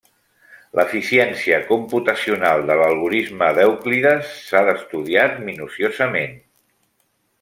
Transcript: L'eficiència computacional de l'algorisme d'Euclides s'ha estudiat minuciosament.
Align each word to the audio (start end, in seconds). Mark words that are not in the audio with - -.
L'eficiència 0.77 1.59
computacional 1.67 2.65
de 2.69 2.77
l'algorisme 2.79 3.49
d'Euclides 3.59 4.33
s'ha 4.49 4.63
estudiat 4.75 5.37
minuciosament. 5.51 6.35